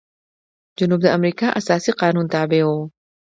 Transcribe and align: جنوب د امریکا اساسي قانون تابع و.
جنوب 0.77 0.99
د 1.03 1.07
امریکا 1.17 1.47
اساسي 1.59 1.91
قانون 2.01 2.25
تابع 2.33 2.61
و. 2.67 2.71